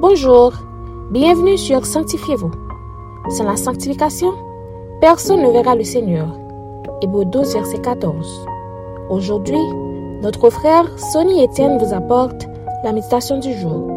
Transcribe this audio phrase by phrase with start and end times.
[0.00, 0.54] Bonjour,
[1.10, 2.50] bienvenue sur Sanctifiez-vous.
[3.28, 4.32] Sans la sanctification,
[4.98, 6.26] personne ne verra le Seigneur.
[7.02, 8.46] Hébreu 12, verset 14.
[9.10, 9.60] Aujourd'hui,
[10.22, 12.48] notre frère Sonny Etienne vous apporte
[12.82, 13.88] la méditation du jour.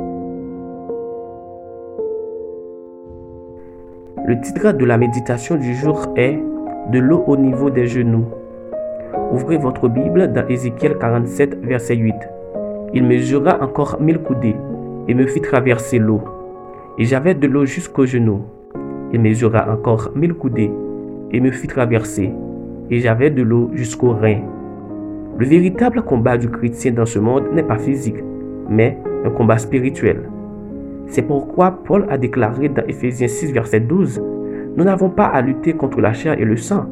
[4.26, 6.38] Le titre de la méditation du jour est
[6.92, 8.26] De l'eau au niveau des genoux.
[9.32, 12.14] Ouvrez votre Bible dans Ézéchiel 47, verset 8.
[12.94, 14.58] Il mesura encore mille coudées
[15.08, 16.22] et me fit traverser l'eau.
[16.98, 18.42] Et j'avais de l'eau jusqu'aux genoux.
[19.12, 20.72] Il mesura encore mille coudées
[21.32, 22.32] et me fit traverser.
[22.90, 24.42] Et j'avais de l'eau jusqu'aux reins.
[25.38, 28.24] Le véritable combat du chrétien dans ce monde n'est pas physique,
[28.70, 30.30] mais un combat spirituel.
[31.08, 34.22] C'est pourquoi Paul a déclaré dans Ephésiens 6, verset 12,
[34.76, 36.86] Nous n'avons pas à lutter contre la chair et le sang,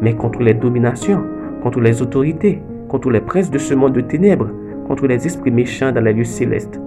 [0.00, 1.22] mais contre les dominations,
[1.62, 4.48] contre les autorités, contre les princes de ce monde de ténèbres,
[4.86, 6.80] contre les esprits méchants dans les lieux célestes.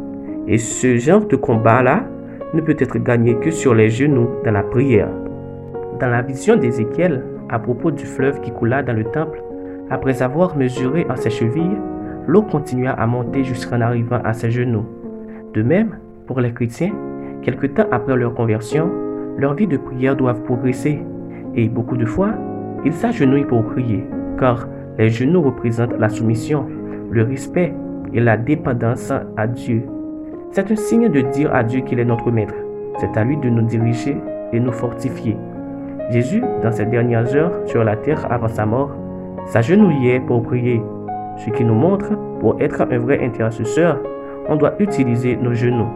[0.47, 2.03] Et ce genre de combat-là
[2.53, 5.09] ne peut être gagné que sur les genoux dans la prière.
[5.99, 9.41] Dans la vision d'Ézéchiel, à propos du fleuve qui coula dans le temple,
[9.89, 11.77] après avoir mesuré à ses chevilles,
[12.27, 14.85] l'eau continua à monter jusqu'en arrivant à ses genoux.
[15.53, 16.93] De même, pour les chrétiens,
[17.41, 18.89] quelque temps après leur conversion,
[19.37, 20.99] leur vie de prière doit progresser.
[21.55, 22.31] Et beaucoup de fois,
[22.85, 24.05] ils s'agenouillent pour prier,
[24.39, 24.67] car
[24.97, 26.65] les genoux représentent la soumission,
[27.11, 27.73] le respect
[28.13, 29.83] et la dépendance à Dieu.
[30.53, 32.55] C'est un signe de dire à Dieu qu'il est notre maître.
[32.97, 34.17] C'est à lui de nous diriger
[34.51, 35.37] et nous fortifier.
[36.09, 38.91] Jésus, dans ses dernières heures sur la terre avant sa mort,
[39.45, 40.81] s'agenouillait pour prier,
[41.37, 42.09] ce qui nous montre,
[42.41, 43.97] pour être un vrai intercesseur,
[44.49, 45.87] on doit utiliser nos genoux.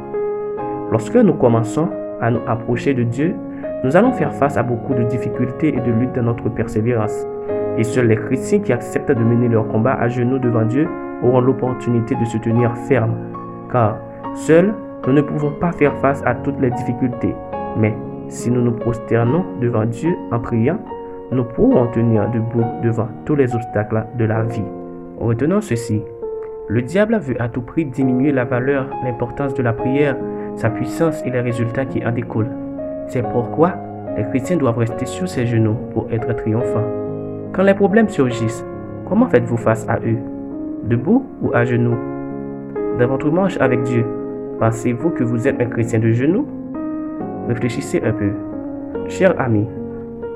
[0.90, 1.90] Lorsque nous commençons
[2.22, 3.36] à nous approcher de Dieu,
[3.84, 7.28] nous allons faire face à beaucoup de difficultés et de luttes dans notre persévérance.
[7.78, 10.88] Et seuls les chrétiens qui acceptent de mener leur combat à genoux devant Dieu
[11.24, 13.18] auront l'opportunité de se tenir fermes.
[13.70, 13.98] Car
[14.36, 14.74] seuls,
[15.08, 17.34] nous ne pouvons pas faire face à toutes les difficultés.
[17.78, 17.96] Mais
[18.28, 20.80] si nous nous prosternons devant Dieu en priant,
[21.32, 24.64] nous pourrons tenir debout devant tous les obstacles de la vie.
[25.18, 26.04] Retenons ceci.
[26.68, 30.16] Le diable veut à tout prix diminuer la valeur, l'importance de la prière,
[30.56, 32.52] sa puissance et les résultats qui en découlent.
[33.08, 33.74] C'est pourquoi
[34.18, 36.88] les chrétiens doivent rester sur ses genoux pour être triomphants.
[37.54, 38.66] Quand les problèmes surgissent,
[39.08, 40.18] comment faites-vous face à eux?
[40.84, 41.98] Debout ou à genoux?
[43.00, 44.06] Dans votre marche avec Dieu,
[44.60, 46.46] pensez-vous que vous êtes un chrétien de genoux?
[47.48, 48.32] Réfléchissez un peu.
[49.08, 49.68] Chers amis,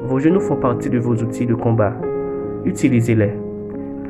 [0.04, 1.94] vos genoux font partie de vos outils de combat.
[2.66, 3.34] Utilisez-les.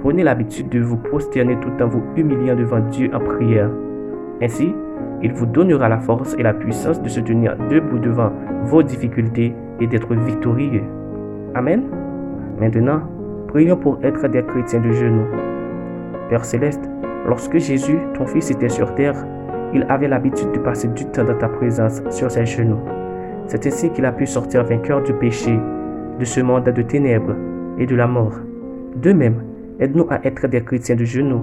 [0.02, 3.70] Prenez l'habitude de vous prosterner tout en vous humiliant devant Dieu en prière.
[4.42, 4.74] Ainsi,
[5.22, 8.32] il vous donnera la force et la puissance de se tenir debout devant
[8.64, 10.84] vos difficultés et d'être victorieux.
[11.56, 11.84] Amen.
[12.60, 13.02] Maintenant,
[13.48, 15.28] prions pour être des chrétiens de genoux.
[16.30, 16.90] Père céleste,
[17.28, 19.16] lorsque Jésus, ton Fils, était sur terre,
[19.74, 22.80] il avait l'habitude de passer du temps dans ta présence sur ses genoux.
[23.48, 25.58] C'est ainsi qu'il a pu sortir vainqueur du péché,
[26.20, 27.36] de ce monde de ténèbres
[27.78, 28.36] et de la mort.
[28.96, 29.44] De même,
[29.80, 31.42] aide-nous à être des chrétiens de genoux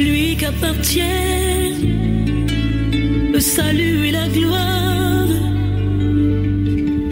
[0.00, 1.88] celui qu'appartiennent
[3.32, 5.28] le salut et la gloire,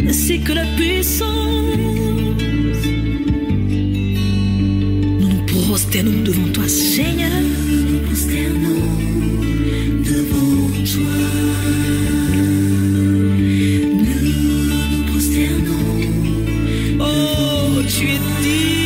[0.08, 1.29] ainsi que la puissance.
[5.20, 7.40] Nous nous prosternons devant toi, Seigneur.
[7.70, 8.85] Nous nous prosternons
[10.11, 11.17] devant toi.
[14.08, 14.23] Nous
[14.93, 15.90] nous prosternons
[17.00, 18.77] Oh tu es digne.